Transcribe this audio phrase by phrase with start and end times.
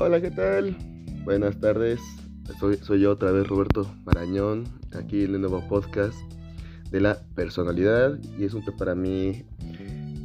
[0.00, 0.76] Hola, ¿qué tal?
[1.24, 1.98] Buenas tardes.
[2.60, 4.62] Soy, soy yo otra vez, Roberto Marañón,
[4.96, 6.16] aquí en el nuevo podcast
[6.92, 8.16] de la personalidad.
[8.38, 9.42] Y es un placer para mí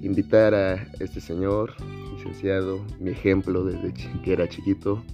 [0.00, 1.74] invitar a este señor,
[2.14, 5.04] licenciado, mi ejemplo desde que era chiquito,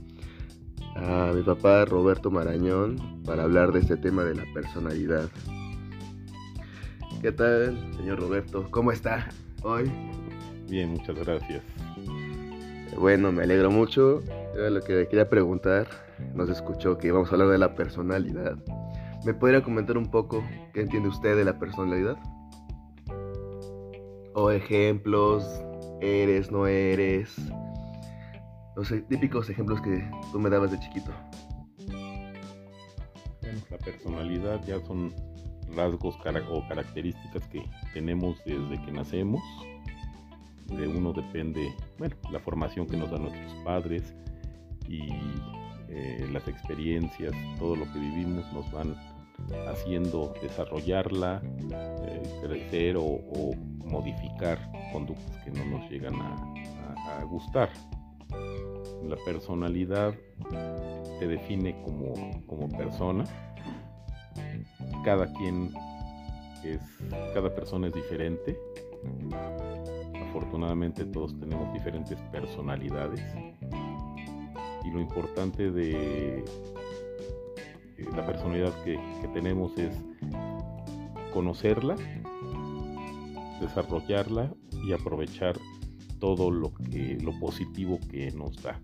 [0.94, 5.28] a mi papá Roberto Marañón, para hablar de este tema de la personalidad.
[7.20, 8.68] ¿Qué tal, señor Roberto?
[8.70, 9.30] ¿Cómo está
[9.62, 9.90] hoy?
[10.68, 11.64] Bien, muchas gracias.
[12.96, 14.22] Bueno, me alegro mucho.
[14.54, 15.86] Lo que quería preguntar.
[16.34, 18.56] Nos escuchó que íbamos a hablar de la personalidad.
[19.24, 22.16] ¿Me podría comentar un poco qué entiende usted de la personalidad?
[24.34, 25.44] O ejemplos,
[26.00, 27.34] eres, no eres.
[28.76, 31.10] Los típicos ejemplos que tú me dabas de chiquito.
[33.40, 35.12] Bueno, la personalidad ya son
[35.74, 36.16] rasgos
[36.50, 39.42] o características que tenemos desde que nacemos
[40.66, 44.14] de uno depende, bueno, la formación que nos dan nuestros padres
[44.88, 45.08] y
[45.88, 48.96] eh, las experiencias, todo lo que vivimos nos van
[49.68, 53.20] haciendo desarrollarla, eh, crecer o,
[53.84, 54.58] modificar
[54.92, 57.70] conductas que no nos llegan a, gustar.
[59.06, 60.14] La personalidad
[61.20, 62.14] te define como,
[62.46, 63.24] como persona.
[65.04, 65.72] Cada quien
[66.64, 66.80] es,
[67.34, 68.56] cada persona es diferente
[70.34, 73.22] afortunadamente todos tenemos diferentes personalidades
[74.84, 76.44] y lo importante de eh,
[78.14, 78.98] la personalidad que,
[79.32, 79.96] tenemos es
[81.32, 81.96] conocerla,
[83.60, 84.54] desarrollarla
[84.86, 85.58] y aprovechar
[86.20, 88.78] todo lo que lo positivo que nos da.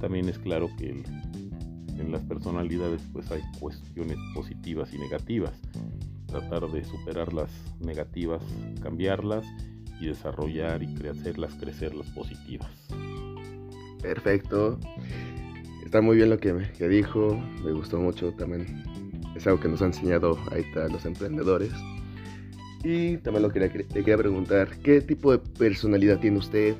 [0.00, 5.52] también es claro que en las personalidades pues hay cuestiones positivas y negativas.
[6.26, 8.42] Tratar de superar las negativas,
[8.80, 9.44] cambiarlas
[10.00, 12.70] y desarrollar y hacerlas crecer las positivas.
[14.00, 14.78] Perfecto.
[15.90, 18.84] Está muy bien lo que, que dijo, me gustó mucho también.
[19.34, 21.72] Es algo que nos ha enseñado ahorita los emprendedores.
[22.84, 26.76] Y también lo que le, quería preguntar, ¿qué tipo de personalidad tiene usted?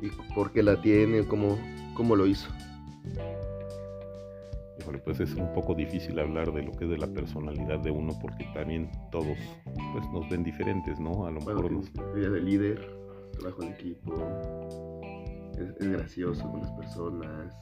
[0.00, 1.26] ¿Y por qué la tiene?
[1.26, 1.58] ¿Cómo,
[1.96, 2.48] cómo lo hizo?
[5.04, 8.12] pues es un poco difícil hablar de lo que es de la personalidad de uno
[8.22, 11.26] porque también todos pues nos ven diferentes, ¿no?
[11.26, 11.92] A lo mejor nos...
[11.92, 12.88] De líder,
[13.32, 14.14] trabajo en equipo,
[15.58, 17.52] es, gracioso con las personas.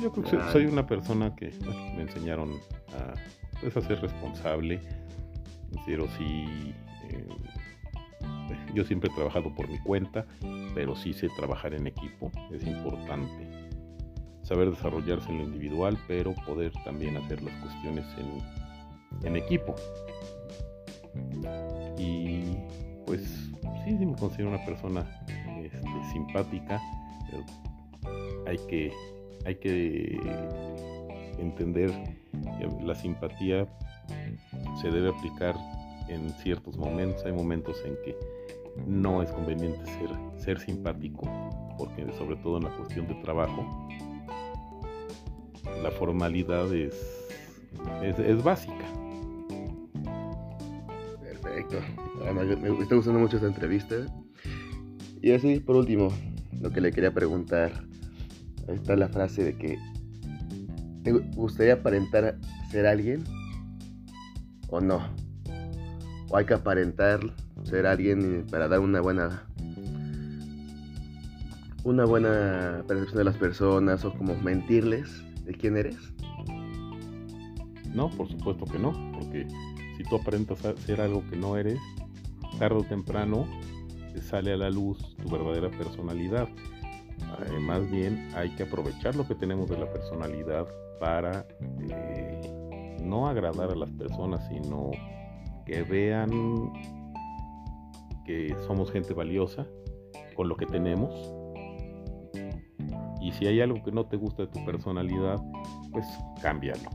[0.00, 1.52] Yo creo que soy una persona que
[1.96, 3.14] me enseñaron a,
[3.60, 4.80] pues, a ser responsable,
[5.86, 6.74] pero sí...
[7.10, 7.26] Eh,
[8.74, 10.26] yo siempre he trabajado por mi cuenta,
[10.74, 13.68] pero sí sé trabajar en equipo, es importante
[14.48, 18.06] saber desarrollarse en lo individual, pero poder también hacer las cuestiones
[19.22, 19.74] en, equipo.
[21.98, 22.56] Y
[23.06, 23.22] pues
[23.84, 25.04] sí, sí me considero una persona
[25.62, 26.80] este, simpática,
[27.30, 27.44] pero
[28.46, 28.92] hay que,
[29.44, 30.20] hay que
[31.38, 31.90] entender
[32.58, 33.66] que la simpatía
[34.80, 35.54] se debe aplicar
[36.08, 37.24] en ciertos momentos.
[37.24, 38.16] Hay momentos en que
[38.86, 41.28] no es conveniente ser, ser simpático,
[41.76, 43.88] porque sobre todo en la cuestión de trabajo,
[45.82, 47.28] la formalidad es,
[48.02, 48.84] es, básica.
[51.22, 51.80] Perfecto.
[52.34, 53.96] me está gustando mucho esta entrevista.
[55.20, 56.08] Y así, por último,
[56.60, 57.87] lo que le quería preguntar.
[58.68, 59.78] Ahí está la frase de que
[61.02, 62.38] ¿te gustaría aparentar
[62.70, 63.24] ser alguien
[64.68, 65.00] o no?
[66.28, 67.20] ¿O hay que aparentar
[67.64, 69.44] ser alguien para dar una buena
[71.84, 75.96] una buena percepción de las personas o como mentirles de quién eres?
[77.94, 79.48] No, por supuesto que no, porque
[79.96, 81.80] si tú aparentas ser algo que no eres,
[82.58, 83.48] tarde o temprano
[84.12, 86.48] te sale a la luz tu verdadera personalidad.
[87.46, 90.66] Eh, más bien hay que aprovechar lo que tenemos de la personalidad
[90.98, 91.46] para
[91.88, 94.90] eh, no agradar a las personas, sino
[95.64, 96.72] que vean
[98.24, 99.66] que somos gente valiosa
[100.34, 101.14] con lo que tenemos
[103.20, 105.38] y si hay algo que no te gusta de tu personalidad,
[105.92, 106.06] pues
[106.40, 106.88] cámbialo.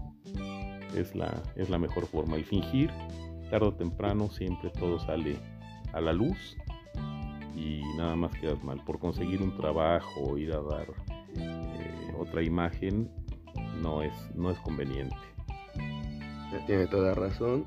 [0.96, 2.38] Es la, es la mejor forma.
[2.38, 2.89] Y fingir,
[3.50, 5.36] tarde o temprano, siempre todo sale
[5.92, 6.57] a la luz
[7.55, 8.83] y nada más quedas mal.
[8.85, 10.88] Por conseguir un trabajo, ir a dar
[11.35, 13.09] eh, otra imagen,
[13.81, 15.15] no es, no es conveniente.
[16.67, 17.65] Tiene toda razón.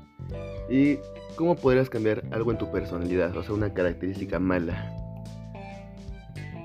[0.69, 0.97] ¿Y
[1.35, 3.35] cómo podrías cambiar algo en tu personalidad?
[3.35, 4.93] O sea, una característica mala.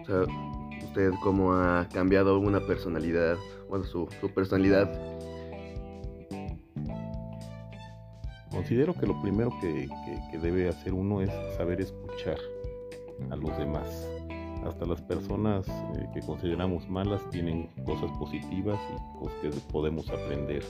[0.02, 0.24] O sea,
[0.92, 3.36] usted cómo ha cambiado una personalidad,
[3.69, 4.90] bueno, su, personalidad?
[8.50, 9.88] Considero que lo primero que,
[10.38, 12.36] debe hacer uno es saber escuchar
[13.30, 14.08] a los demás.
[14.64, 20.62] hasta las personas eh, que consideramos malas tienen cosas positivas y cosas que podemos aprender.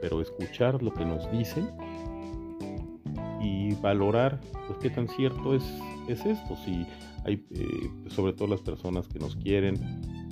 [0.00, 1.70] Pero escuchar lo que nos dicen
[3.40, 5.64] y valorar pues qué tan cierto es,
[6.08, 6.56] es esto.
[6.64, 6.84] Si
[7.24, 9.74] hay, eh, sobre todo las personas que nos quieren,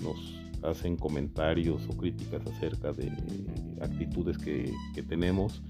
[0.02, 3.12] nos hacen comentarios o críticas acerca de
[3.80, 4.72] actitudes que,
[5.08, 5.62] tenemos,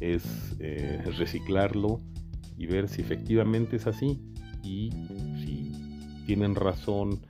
[0.00, 0.24] es
[0.58, 2.00] eh, reciclarlo
[2.62, 4.20] y ver si efectivamente es así
[4.62, 4.90] y
[5.44, 5.72] si
[6.26, 7.20] tienen razón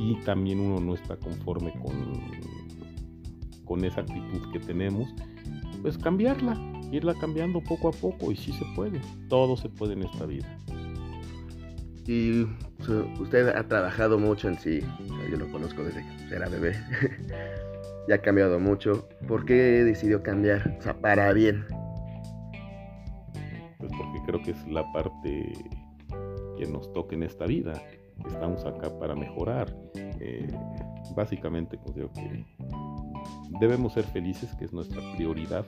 [0.00, 2.20] y también uno no está conforme con,
[3.64, 5.08] con esa actitud que tenemos,
[5.80, 6.58] pues cambiarla,
[6.90, 10.58] irla cambiando poco a poco y si se puede, todo se puede en esta vida.
[12.04, 12.48] Y
[13.20, 14.80] usted ha trabajado mucho en sí,
[15.30, 16.74] yo lo conozco desde que era bebé,
[18.08, 19.08] y ha cambiado mucho.
[19.28, 19.54] ¿Por qué
[19.84, 20.76] decidió cambiar?
[20.80, 21.64] O sea, para bien.
[24.44, 25.52] Pues que es la parte
[26.56, 27.82] que nos toca en esta vida.
[28.26, 29.74] Estamos acá para mejorar.
[29.94, 30.48] Eh,
[31.14, 32.44] básicamente considero que
[33.60, 35.66] debemos ser felices, que es nuestra prioridad.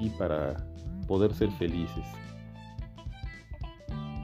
[0.00, 0.56] Y para
[1.06, 2.04] poder ser felices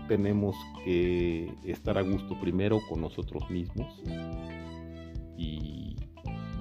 [0.07, 0.55] tenemos
[0.85, 4.03] que estar a gusto primero con nosotros mismos
[5.39, 5.97] y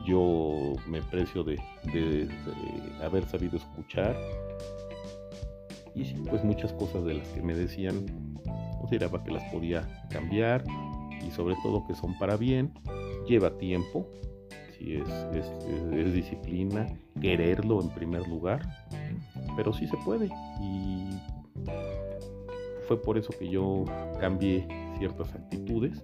[0.06, 1.60] yo me precio de,
[3.02, 4.16] haber sabido escuchar
[5.96, 8.06] y sí, pues muchas cosas de las que me decían
[8.80, 10.64] consideraba que las podía cambiar
[11.26, 12.74] y sobre todo que son para bien,
[13.28, 14.08] lleva tiempo,
[14.78, 15.08] si es,
[15.94, 16.88] es disciplina,
[17.22, 18.62] quererlo en primer lugar,
[19.56, 20.30] pero sí se puede
[20.62, 21.08] y
[22.88, 23.86] fue por eso que yo
[24.20, 24.68] cambié
[24.98, 26.02] ciertas actitudes,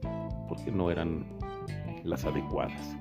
[0.48, 1.26] porque no eran
[2.04, 2.98] las adecuadas.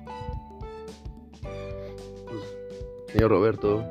[1.41, 2.57] Pues,
[3.13, 3.83] señor Roberto,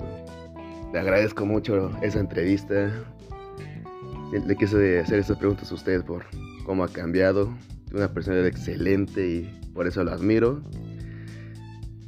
[0.93, 2.90] le agradezco mucho esa entrevista.
[4.32, 6.25] Le quise hacer esas preguntas a usted por
[6.64, 7.52] cómo ha cambiado.
[7.93, 10.62] Una persona excelente y por eso lo admiro.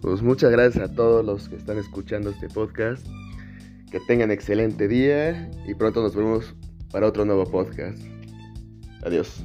[0.01, 3.07] Pues muchas gracias a todos los que están escuchando este podcast.
[3.91, 6.55] Que tengan excelente día y pronto nos vemos
[6.93, 7.99] para otro nuevo podcast.
[9.03, 9.43] Adiós.